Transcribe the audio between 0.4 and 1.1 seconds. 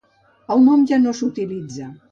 El nom ja